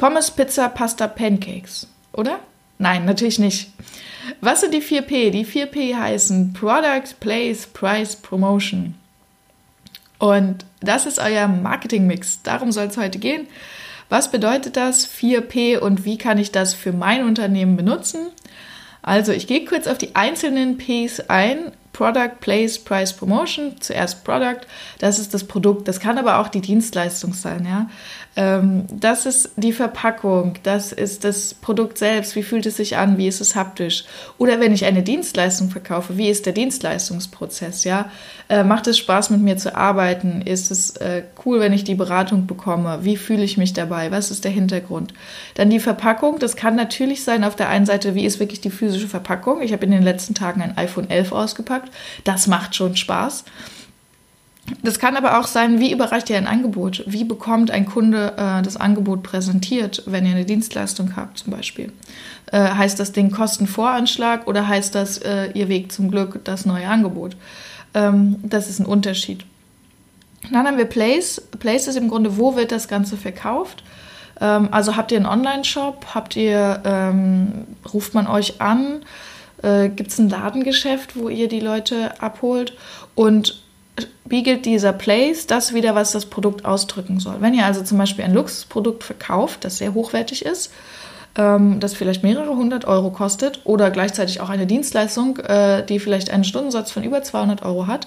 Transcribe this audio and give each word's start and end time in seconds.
Pommes, 0.00 0.30
Pizza, 0.30 0.70
Pasta, 0.70 1.06
Pancakes. 1.08 1.86
Oder? 2.14 2.38
Nein, 2.78 3.04
natürlich 3.04 3.38
nicht. 3.38 3.70
Was 4.40 4.62
sind 4.62 4.72
die 4.72 4.80
4P? 4.80 5.28
Die 5.28 5.44
4P 5.44 5.94
heißen 5.94 6.54
Product, 6.54 7.20
Place, 7.20 7.66
Price, 7.66 8.16
Promotion. 8.16 8.94
Und 10.18 10.64
das 10.80 11.04
ist 11.04 11.18
euer 11.18 11.48
Marketingmix. 11.48 12.40
Darum 12.42 12.72
soll 12.72 12.86
es 12.86 12.96
heute 12.96 13.18
gehen. 13.18 13.46
Was 14.08 14.30
bedeutet 14.30 14.78
das 14.78 15.06
4P 15.06 15.76
und 15.76 16.06
wie 16.06 16.16
kann 16.16 16.38
ich 16.38 16.50
das 16.50 16.72
für 16.72 16.92
mein 16.92 17.22
Unternehmen 17.24 17.76
benutzen? 17.76 18.28
Also 19.02 19.32
ich 19.32 19.46
gehe 19.46 19.66
kurz 19.66 19.86
auf 19.86 19.98
die 19.98 20.16
einzelnen 20.16 20.78
Ps 20.78 21.20
ein. 21.28 21.72
Product, 22.00 22.40
Place, 22.40 22.78
Price, 22.78 23.12
Promotion. 23.12 23.74
Zuerst 23.78 24.24
Product, 24.24 24.62
das 25.00 25.18
ist 25.18 25.34
das 25.34 25.44
Produkt. 25.44 25.86
Das 25.86 26.00
kann 26.00 26.16
aber 26.16 26.38
auch 26.38 26.48
die 26.48 26.62
Dienstleistung 26.62 27.34
sein. 27.34 27.66
Ja? 27.66 27.90
Ähm, 28.36 28.86
das 28.90 29.26
ist 29.26 29.50
die 29.56 29.72
Verpackung, 29.72 30.54
das 30.62 30.92
ist 30.92 31.24
das 31.24 31.52
Produkt 31.52 31.98
selbst, 31.98 32.36
wie 32.36 32.44
fühlt 32.44 32.64
es 32.64 32.76
sich 32.76 32.96
an, 32.96 33.18
wie 33.18 33.26
ist 33.26 33.40
es 33.40 33.56
haptisch. 33.56 34.04
Oder 34.38 34.60
wenn 34.60 34.72
ich 34.72 34.84
eine 34.84 35.02
Dienstleistung 35.02 35.68
verkaufe, 35.68 36.16
wie 36.16 36.28
ist 36.28 36.46
der 36.46 36.52
Dienstleistungsprozess, 36.52 37.84
ja? 37.84 38.08
Äh, 38.48 38.62
macht 38.62 38.86
es 38.86 38.98
Spaß 38.98 39.30
mit 39.30 39.40
mir 39.40 39.56
zu 39.56 39.76
arbeiten? 39.76 40.42
Ist 40.42 40.70
es 40.70 40.96
äh, 40.96 41.24
cool, 41.44 41.60
wenn 41.60 41.72
ich 41.72 41.84
die 41.84 41.96
Beratung 41.96 42.46
bekomme? 42.46 43.00
Wie 43.02 43.16
fühle 43.16 43.42
ich 43.42 43.58
mich 43.58 43.72
dabei? 43.72 44.10
Was 44.10 44.30
ist 44.30 44.44
der 44.44 44.52
Hintergrund? 44.52 45.12
Dann 45.54 45.68
die 45.68 45.80
Verpackung, 45.80 46.38
das 46.38 46.56
kann 46.56 46.76
natürlich 46.76 47.24
sein 47.24 47.44
auf 47.44 47.56
der 47.56 47.68
einen 47.68 47.86
Seite, 47.86 48.14
wie 48.14 48.24
ist 48.24 48.40
wirklich 48.40 48.60
die 48.60 48.70
physische 48.70 49.08
Verpackung? 49.08 49.60
Ich 49.60 49.72
habe 49.72 49.84
in 49.84 49.90
den 49.90 50.02
letzten 50.02 50.34
Tagen 50.34 50.62
ein 50.62 50.78
iPhone 50.78 51.10
11 51.10 51.32
ausgepackt. 51.32 51.89
Das 52.24 52.46
macht 52.46 52.74
schon 52.74 52.96
Spaß. 52.96 53.44
Das 54.82 54.98
kann 54.98 55.16
aber 55.16 55.38
auch 55.38 55.46
sein, 55.46 55.80
wie 55.80 55.92
überreicht 55.92 56.30
ihr 56.30 56.36
ein 56.36 56.46
Angebot? 56.46 57.02
Wie 57.06 57.24
bekommt 57.24 57.70
ein 57.70 57.86
Kunde 57.86 58.34
äh, 58.36 58.62
das 58.62 58.76
Angebot 58.76 59.22
präsentiert, 59.22 60.04
wenn 60.06 60.24
ihr 60.24 60.32
eine 60.32 60.44
Dienstleistung 60.44 61.16
habt 61.16 61.38
zum 61.38 61.52
Beispiel? 61.52 61.92
Äh, 62.52 62.60
heißt 62.60 63.00
das 63.00 63.12
Ding 63.12 63.30
Kostenvoranschlag 63.30 64.46
oder 64.46 64.68
heißt 64.68 64.94
das 64.94 65.18
äh, 65.18 65.50
ihr 65.52 65.68
Weg 65.68 65.90
zum 65.92 66.10
Glück 66.10 66.44
das 66.44 66.66
neue 66.66 66.88
Angebot? 66.88 67.36
Ähm, 67.94 68.36
das 68.42 68.68
ist 68.68 68.78
ein 68.78 68.86
Unterschied. 68.86 69.44
Dann 70.52 70.66
haben 70.66 70.78
wir 70.78 70.86
Place. 70.86 71.42
Place 71.58 71.88
ist 71.88 71.96
im 71.96 72.08
Grunde, 72.08 72.38
wo 72.38 72.56
wird 72.56 72.72
das 72.72 72.88
Ganze 72.88 73.16
verkauft? 73.16 73.82
Ähm, 74.40 74.68
also 74.70 74.96
habt 74.96 75.12
ihr 75.12 75.18
einen 75.18 75.26
Online-Shop? 75.26 76.06
Habt 76.14 76.36
ihr, 76.36 76.80
ähm, 76.84 77.66
ruft 77.92 78.14
man 78.14 78.26
euch 78.26 78.60
an? 78.60 79.02
Äh, 79.62 79.88
Gibt 79.90 80.10
es 80.10 80.18
ein 80.18 80.28
Ladengeschäft, 80.28 81.16
wo 81.16 81.28
ihr 81.28 81.48
die 81.48 81.60
Leute 81.60 82.20
abholt? 82.20 82.74
Und 83.14 83.62
spiegelt 84.30 84.64
dieser 84.64 84.92
Place 84.92 85.46
das 85.46 85.74
wieder, 85.74 85.94
was 85.94 86.12
das 86.12 86.26
Produkt 86.26 86.64
ausdrücken 86.64 87.20
soll. 87.20 87.36
Wenn 87.40 87.54
ihr 87.54 87.66
also 87.66 87.82
zum 87.82 87.98
Beispiel 87.98 88.24
ein 88.24 88.34
Luxusprodukt 88.34 89.02
verkauft, 89.02 89.64
das 89.64 89.78
sehr 89.78 89.94
hochwertig 89.94 90.44
ist, 90.44 90.72
ähm, 91.36 91.80
das 91.80 91.94
vielleicht 91.94 92.22
mehrere 92.22 92.54
hundert 92.56 92.84
Euro 92.84 93.10
kostet 93.10 93.60
oder 93.64 93.90
gleichzeitig 93.90 94.40
auch 94.40 94.48
eine 94.48 94.66
Dienstleistung, 94.66 95.38
äh, 95.38 95.84
die 95.84 95.98
vielleicht 95.98 96.30
einen 96.30 96.44
Stundensatz 96.44 96.92
von 96.92 97.02
über 97.02 97.22
200 97.22 97.62
Euro 97.64 97.86
hat, 97.86 98.06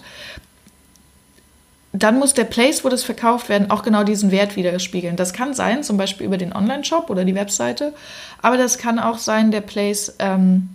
dann 1.92 2.18
muss 2.18 2.34
der 2.34 2.46
Place, 2.46 2.84
wo 2.84 2.90
das 2.90 3.04
verkauft 3.04 3.50
werden, 3.50 3.70
auch 3.70 3.84
genau 3.84 4.04
diesen 4.04 4.32
Wert 4.32 4.56
widerspiegeln. 4.56 5.16
Das 5.16 5.32
kann 5.32 5.54
sein, 5.54 5.84
zum 5.84 5.96
Beispiel 5.96 6.26
über 6.26 6.38
den 6.38 6.54
Online-Shop 6.54 7.10
oder 7.10 7.24
die 7.24 7.36
Webseite, 7.36 7.94
aber 8.42 8.58
das 8.58 8.78
kann 8.78 8.98
auch 8.98 9.20
sein, 9.20 9.52
der 9.52 9.62
Place, 9.62 10.16
ähm, 10.20 10.70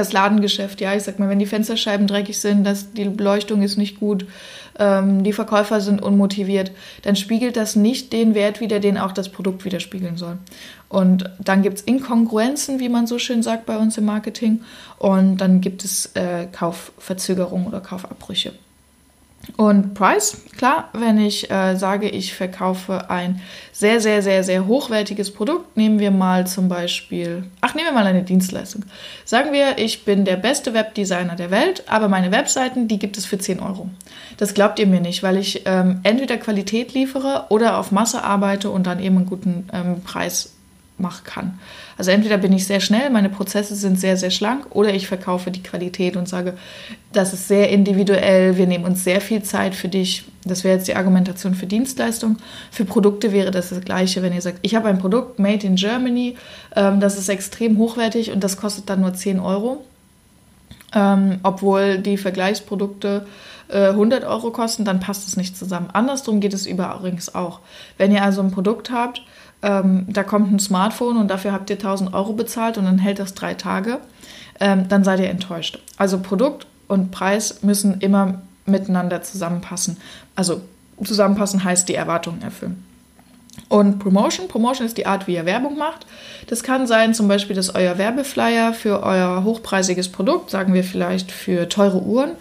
das 0.00 0.12
Ladengeschäft, 0.12 0.80
ja, 0.80 0.94
ich 0.94 1.02
sag 1.02 1.18
mal, 1.18 1.28
wenn 1.28 1.38
die 1.38 1.46
Fensterscheiben 1.46 2.06
dreckig 2.06 2.38
sind, 2.38 2.64
dass 2.64 2.92
die 2.92 3.04
Beleuchtung 3.04 3.62
ist 3.62 3.76
nicht 3.76 4.00
gut, 4.00 4.26
ähm, 4.78 5.22
die 5.22 5.32
Verkäufer 5.32 5.80
sind 5.80 6.02
unmotiviert, 6.02 6.72
dann 7.02 7.16
spiegelt 7.16 7.56
das 7.56 7.76
nicht 7.76 8.12
den 8.12 8.34
Wert 8.34 8.60
wider, 8.60 8.80
den 8.80 8.98
auch 8.98 9.12
das 9.12 9.28
Produkt 9.28 9.64
widerspiegeln 9.64 10.16
soll. 10.16 10.38
Und 10.88 11.30
dann 11.38 11.62
gibt 11.62 11.78
es 11.78 11.82
Inkongruenzen, 11.84 12.80
wie 12.80 12.88
man 12.88 13.06
so 13.06 13.18
schön 13.18 13.42
sagt 13.42 13.66
bei 13.66 13.76
uns 13.76 13.96
im 13.98 14.06
Marketing, 14.06 14.62
und 14.98 15.36
dann 15.36 15.60
gibt 15.60 15.84
es 15.84 16.06
äh, 16.14 16.46
Kaufverzögerungen 16.50 17.66
oder 17.66 17.80
Kaufabbrüche. 17.80 18.52
Und 19.56 19.94
Price, 19.94 20.42
klar, 20.56 20.90
wenn 20.92 21.18
ich 21.18 21.50
äh, 21.50 21.74
sage, 21.76 22.08
ich 22.08 22.34
verkaufe 22.34 23.10
ein 23.10 23.40
sehr, 23.72 24.00
sehr, 24.00 24.22
sehr, 24.22 24.44
sehr 24.44 24.66
hochwertiges 24.66 25.32
Produkt, 25.32 25.76
nehmen 25.76 25.98
wir 25.98 26.10
mal 26.10 26.46
zum 26.46 26.68
Beispiel, 26.68 27.44
ach, 27.60 27.74
nehmen 27.74 27.88
wir 27.88 27.92
mal 27.92 28.06
eine 28.06 28.22
Dienstleistung. 28.22 28.84
Sagen 29.24 29.52
wir, 29.52 29.78
ich 29.78 30.04
bin 30.04 30.24
der 30.26 30.36
beste 30.36 30.74
Webdesigner 30.74 31.36
der 31.36 31.50
Welt, 31.50 31.84
aber 31.88 32.08
meine 32.08 32.32
Webseiten, 32.32 32.86
die 32.86 32.98
gibt 32.98 33.16
es 33.16 33.24
für 33.24 33.38
10 33.38 33.60
Euro. 33.60 33.88
Das 34.36 34.52
glaubt 34.52 34.78
ihr 34.78 34.86
mir 34.86 35.00
nicht, 35.00 35.22
weil 35.22 35.38
ich 35.38 35.62
ähm, 35.64 36.00
entweder 36.02 36.36
Qualität 36.36 36.92
liefere 36.92 37.46
oder 37.48 37.78
auf 37.78 37.92
Masse 37.92 38.22
arbeite 38.22 38.70
und 38.70 38.86
dann 38.86 39.00
eben 39.00 39.16
einen 39.16 39.26
guten 39.26 39.68
ähm, 39.72 40.02
Preis 40.02 40.52
machen 41.00 41.24
kann. 41.24 41.58
Also 41.96 42.10
entweder 42.10 42.38
bin 42.38 42.52
ich 42.52 42.66
sehr 42.66 42.80
schnell, 42.80 43.10
meine 43.10 43.28
Prozesse 43.28 43.74
sind 43.74 43.98
sehr, 43.98 44.16
sehr 44.16 44.30
schlank 44.30 44.66
oder 44.70 44.94
ich 44.94 45.06
verkaufe 45.06 45.50
die 45.50 45.62
Qualität 45.62 46.16
und 46.16 46.28
sage, 46.28 46.54
das 47.12 47.32
ist 47.32 47.48
sehr 47.48 47.70
individuell, 47.70 48.56
wir 48.56 48.66
nehmen 48.66 48.84
uns 48.84 49.04
sehr 49.04 49.20
viel 49.20 49.42
Zeit 49.42 49.74
für 49.74 49.88
dich. 49.88 50.24
Das 50.44 50.64
wäre 50.64 50.76
jetzt 50.76 50.88
die 50.88 50.96
Argumentation 50.96 51.54
für 51.54 51.66
Dienstleistung. 51.66 52.36
Für 52.70 52.84
Produkte 52.84 53.32
wäre 53.32 53.50
das 53.50 53.70
das 53.70 53.80
Gleiche, 53.80 54.22
wenn 54.22 54.32
ihr 54.32 54.40
sagt, 54.40 54.58
ich 54.62 54.74
habe 54.74 54.88
ein 54.88 54.98
Produkt 54.98 55.38
made 55.38 55.66
in 55.66 55.74
Germany, 55.74 56.36
ähm, 56.76 57.00
das 57.00 57.18
ist 57.18 57.28
extrem 57.28 57.78
hochwertig 57.78 58.30
und 58.30 58.44
das 58.44 58.56
kostet 58.56 58.88
dann 58.88 59.00
nur 59.00 59.12
10 59.12 59.40
Euro. 59.40 59.84
Ähm, 60.94 61.38
obwohl 61.42 61.98
die 61.98 62.16
Vergleichsprodukte 62.16 63.26
100 63.72 64.22
äh, 64.22 64.26
Euro 64.26 64.50
kosten, 64.50 64.84
dann 64.84 65.00
passt 65.00 65.28
es 65.28 65.36
nicht 65.36 65.56
zusammen. 65.56 65.88
Andersrum 65.92 66.40
geht 66.40 66.54
es 66.54 66.66
übrigens 66.66 67.34
auch. 67.34 67.60
Wenn 67.98 68.12
ihr 68.12 68.22
also 68.22 68.42
ein 68.42 68.50
Produkt 68.50 68.90
habt, 68.90 69.22
ähm, 69.62 70.06
da 70.08 70.22
kommt 70.22 70.52
ein 70.52 70.58
Smartphone 70.58 71.16
und 71.16 71.28
dafür 71.28 71.52
habt 71.52 71.70
ihr 71.70 71.76
1000 71.76 72.14
Euro 72.14 72.32
bezahlt 72.32 72.78
und 72.78 72.84
dann 72.84 72.98
hält 72.98 73.18
das 73.18 73.34
drei 73.34 73.54
Tage, 73.54 73.98
ähm, 74.58 74.88
dann 74.88 75.04
seid 75.04 75.20
ihr 75.20 75.30
enttäuscht. 75.30 75.78
Also 75.96 76.18
Produkt 76.18 76.66
und 76.88 77.10
Preis 77.10 77.62
müssen 77.62 78.00
immer 78.00 78.42
miteinander 78.66 79.22
zusammenpassen. 79.22 79.98
Also 80.34 80.62
zusammenpassen 81.02 81.62
heißt 81.62 81.88
die 81.88 81.94
Erwartungen 81.94 82.42
erfüllen. 82.42 82.84
Und 83.68 83.98
Promotion, 83.98 84.48
Promotion 84.48 84.86
ist 84.86 84.96
die 84.96 85.06
Art, 85.06 85.26
wie 85.26 85.34
ihr 85.34 85.44
Werbung 85.44 85.76
macht. 85.76 86.06
Das 86.46 86.62
kann 86.62 86.86
sein 86.86 87.14
zum 87.14 87.28
Beispiel, 87.28 87.54
dass 87.54 87.74
euer 87.74 87.98
Werbeflyer 87.98 88.72
für 88.72 89.02
euer 89.02 89.44
hochpreisiges 89.44 90.08
Produkt, 90.08 90.50
sagen 90.50 90.72
wir 90.72 90.84
vielleicht 90.84 91.30
für 91.30 91.68
teure 91.68 92.02
Uhren, 92.02 92.32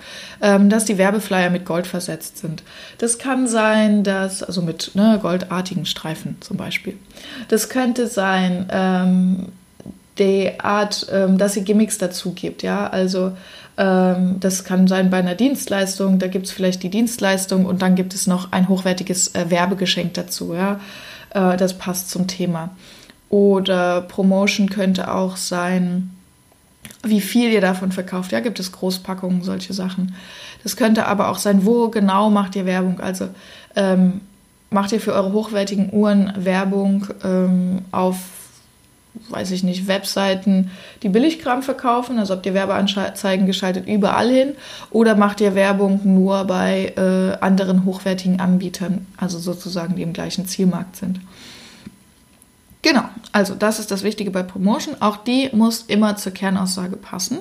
ähm, 0.41 0.69
dass 0.69 0.85
die 0.85 0.97
Werbeflyer 0.97 1.49
mit 1.49 1.65
Gold 1.65 1.87
versetzt 1.87 2.37
sind. 2.37 2.63
Das 2.99 3.17
kann 3.17 3.47
sein, 3.47 4.03
dass, 4.03 4.43
also 4.43 4.61
mit 4.61 4.91
ne, 4.95 5.19
goldartigen 5.21 5.85
Streifen 5.85 6.37
zum 6.41 6.57
Beispiel. 6.57 6.97
Das 7.47 7.69
könnte 7.69 8.07
sein, 8.07 8.67
ähm, 8.71 9.47
die 10.19 10.59
Art, 10.59 11.07
ähm, 11.11 11.37
dass 11.37 11.55
ihr 11.55 11.63
Gimmicks 11.63 11.97
dazu 11.97 12.33
gibt, 12.33 12.63
ja, 12.63 12.87
also 12.87 13.31
ähm, 13.77 14.37
das 14.39 14.63
kann 14.63 14.87
sein 14.87 15.09
bei 15.09 15.17
einer 15.17 15.35
Dienstleistung, 15.35 16.19
da 16.19 16.27
gibt 16.27 16.47
es 16.47 16.51
vielleicht 16.51 16.83
die 16.83 16.89
Dienstleistung 16.89 17.65
und 17.65 17.81
dann 17.81 17.95
gibt 17.95 18.13
es 18.13 18.27
noch 18.27 18.51
ein 18.51 18.67
hochwertiges 18.69 19.35
äh, 19.35 19.49
Werbegeschenk 19.49 20.13
dazu, 20.13 20.53
ja 20.53 20.79
äh, 21.31 21.57
das 21.57 21.77
passt 21.77 22.09
zum 22.09 22.27
Thema. 22.27 22.71
Oder 23.29 24.01
Promotion 24.01 24.69
könnte 24.69 25.13
auch 25.13 25.37
sein, 25.37 26.11
wie 27.03 27.21
viel 27.21 27.51
ihr 27.51 27.61
davon 27.61 27.91
verkauft. 27.91 28.31
Ja, 28.31 28.39
gibt 28.39 28.59
es 28.59 28.71
Großpackungen, 28.71 29.43
solche 29.43 29.73
Sachen. 29.73 30.15
Das 30.63 30.75
könnte 30.75 31.05
aber 31.05 31.29
auch 31.29 31.37
sein, 31.37 31.65
wo 31.65 31.89
genau 31.89 32.29
macht 32.29 32.55
ihr 32.55 32.65
Werbung. 32.65 32.99
Also 32.99 33.29
ähm, 33.75 34.21
macht 34.71 34.91
ihr 34.91 34.99
für 34.99 35.13
eure 35.13 35.31
hochwertigen 35.31 35.93
Uhren 35.93 36.33
Werbung 36.37 37.07
ähm, 37.23 37.81
auf 37.91 38.17
weiß 39.29 39.51
ich 39.51 39.63
nicht, 39.63 39.87
Webseiten, 39.87 40.71
die 41.03 41.09
Billigkram 41.09 41.63
verkaufen, 41.63 42.19
also 42.19 42.33
habt 42.33 42.45
ihr 42.45 42.53
Werbeanzeigen 42.53 43.45
geschaltet 43.45 43.87
überall 43.87 44.29
hin 44.29 44.53
oder 44.91 45.15
macht 45.15 45.41
ihr 45.41 45.55
Werbung 45.55 46.01
nur 46.03 46.45
bei 46.45 46.93
äh, 46.95 47.37
anderen 47.43 47.85
hochwertigen 47.85 48.39
Anbietern, 48.39 49.05
also 49.17 49.39
sozusagen 49.39 49.95
die 49.95 50.03
im 50.03 50.13
gleichen 50.13 50.45
Zielmarkt 50.45 50.95
sind. 50.95 51.19
Genau, 52.81 53.03
also 53.33 53.55
das 53.55 53.79
ist 53.79 53.91
das 53.91 54.03
Wichtige 54.03 54.31
bei 54.31 54.41
Promotion. 54.41 54.95
Auch 55.01 55.17
die 55.17 55.49
muss 55.51 55.83
immer 55.87 56.15
zur 56.15 56.31
Kernaussage 56.31 56.95
passen. 56.95 57.39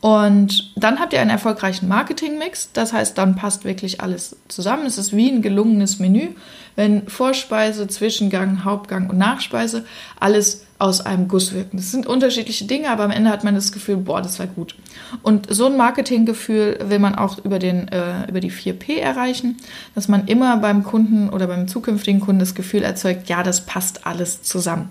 Und 0.00 0.72
dann 0.76 1.00
habt 1.00 1.12
ihr 1.12 1.20
einen 1.20 1.30
erfolgreichen 1.30 1.88
Marketingmix. 1.88 2.70
Das 2.72 2.92
heißt, 2.92 3.18
dann 3.18 3.34
passt 3.34 3.64
wirklich 3.64 4.00
alles 4.00 4.36
zusammen. 4.46 4.86
Es 4.86 4.96
ist 4.96 5.16
wie 5.16 5.28
ein 5.28 5.42
gelungenes 5.42 5.98
Menü, 5.98 6.28
wenn 6.76 7.08
Vorspeise, 7.08 7.88
Zwischengang, 7.88 8.64
Hauptgang 8.64 9.10
und 9.10 9.18
Nachspeise 9.18 9.84
alles 10.20 10.64
aus 10.78 11.00
einem 11.00 11.26
Guss 11.26 11.52
wirken. 11.52 11.78
Das 11.78 11.90
sind 11.90 12.06
unterschiedliche 12.06 12.64
Dinge, 12.66 12.90
aber 12.90 13.02
am 13.02 13.10
Ende 13.10 13.30
hat 13.30 13.42
man 13.42 13.56
das 13.56 13.72
Gefühl, 13.72 13.96
boah, 13.96 14.22
das 14.22 14.38
war 14.38 14.46
gut. 14.46 14.76
Und 15.22 15.52
so 15.52 15.66
ein 15.66 15.76
Marketinggefühl 15.76 16.78
will 16.84 17.00
man 17.00 17.16
auch 17.16 17.44
über, 17.44 17.58
den, 17.58 17.88
äh, 17.88 18.28
über 18.28 18.38
die 18.38 18.52
4P 18.52 18.98
erreichen, 18.98 19.56
dass 19.96 20.06
man 20.06 20.28
immer 20.28 20.58
beim 20.58 20.84
Kunden 20.84 21.28
oder 21.30 21.48
beim 21.48 21.66
zukünftigen 21.66 22.20
Kunden 22.20 22.38
das 22.38 22.54
Gefühl 22.54 22.84
erzeugt, 22.84 23.28
ja, 23.28 23.42
das 23.42 23.66
passt 23.66 24.06
alles 24.06 24.42
zusammen. 24.42 24.90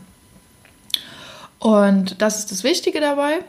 Und 1.59 2.21
das 2.21 2.39
ist 2.39 2.51
das 2.51 2.65
Wichtige 2.65 2.99
dabei. 2.99 3.39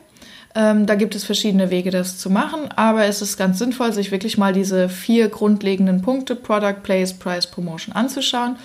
Ähm, 0.55 0.87
da 0.87 0.95
gibt 0.95 1.15
es 1.15 1.25
verschiedene 1.25 1.71
Wege, 1.71 1.91
das 1.91 2.19
zu 2.19 2.31
machen, 2.31 2.71
aber 2.75 3.05
es 3.05 3.23
ist 3.23 3.37
ganz 3.37 3.59
sinnvoll, 3.59 3.93
sich 3.93 4.11
wirklich 4.11 4.39
mal 4.39 4.53
diese 4.53 4.89
vier 4.89 5.29
grundlegenden 5.29 6.03
Punkte, 6.03 6.35
Product, 6.35 6.83
Place, 6.83 7.13
Price, 7.13 7.47
Promotion 7.47 7.95
anzuschauen. 7.95 8.57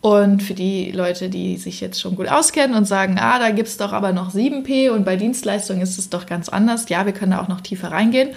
Und 0.00 0.42
für 0.42 0.54
die 0.54 0.92
Leute, 0.92 1.28
die 1.28 1.56
sich 1.56 1.80
jetzt 1.80 2.00
schon 2.00 2.16
gut 2.16 2.28
auskennen 2.28 2.76
und 2.76 2.84
sagen, 2.84 3.18
ah, 3.18 3.38
da 3.38 3.50
gibt 3.50 3.68
es 3.68 3.76
doch 3.76 3.92
aber 3.92 4.12
noch 4.12 4.32
7P 4.32 4.90
und 4.90 5.04
bei 5.04 5.16
Dienstleistungen 5.16 5.82
ist 5.82 5.98
es 5.98 6.10
doch 6.10 6.26
ganz 6.26 6.48
anders. 6.48 6.88
Ja, 6.88 7.06
wir 7.06 7.12
können 7.12 7.32
da 7.32 7.40
auch 7.40 7.48
noch 7.48 7.60
tiefer 7.60 7.90
reingehen. 7.90 8.30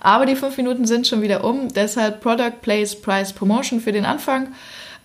Aber 0.00 0.26
die 0.26 0.36
fünf 0.36 0.56
Minuten 0.56 0.86
sind 0.86 1.06
schon 1.06 1.22
wieder 1.22 1.42
um. 1.42 1.68
Deshalb 1.68 2.20
Product, 2.20 2.62
Place, 2.62 2.94
Price, 3.00 3.32
Promotion 3.32 3.80
für 3.80 3.92
den 3.92 4.04
Anfang. 4.04 4.48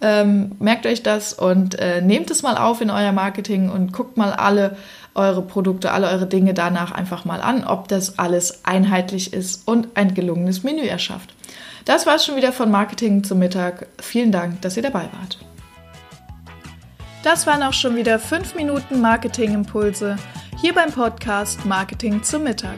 Ähm, 0.02 0.54
merkt 0.60 0.86
euch 0.88 1.04
das 1.04 1.34
und 1.34 1.78
äh, 1.78 2.02
nehmt 2.02 2.32
es 2.32 2.42
mal 2.42 2.58
auf 2.58 2.82
in 2.82 2.90
euer 2.90 3.12
Marketing 3.12 3.70
und 3.70 3.94
guckt 3.94 4.18
mal 4.18 4.34
alle 4.34 4.76
eure 5.14 5.42
Produkte, 5.42 5.92
alle 5.92 6.10
eure 6.10 6.26
Dinge 6.26 6.54
danach 6.54 6.92
einfach 6.92 7.26
mal 7.26 7.42
an, 7.42 7.64
ob 7.64 7.88
das 7.88 8.18
alles 8.18 8.66
einheitlich 8.66 9.34
ist 9.34 9.68
und 9.68 9.90
ein 9.96 10.14
gelungenes 10.14 10.64
Menü 10.64 10.86
erschafft. 10.86 11.36
Das 11.86 12.06
war 12.06 12.16
es 12.16 12.26
schon 12.26 12.36
wieder 12.36 12.52
von 12.52 12.72
Marketing 12.72 13.24
zum 13.24 13.40
Mittag. 13.40 13.88
Vielen 14.00 14.32
Dank, 14.32 14.62
dass 14.62 14.78
ihr 14.78 14.84
dabei 14.84 15.10
wart. 15.20 15.40
Das 17.24 17.46
waren 17.46 17.62
auch 17.62 17.74
schon 17.74 17.96
wieder 17.96 18.18
5 18.18 18.56
Minuten 18.56 19.02
Marketing-Impulse 19.02 20.16
hier 20.60 20.74
beim 20.74 20.92
Podcast 20.92 21.66
Marketing 21.66 22.24
zum 22.24 22.44
Mittag. 22.44 22.78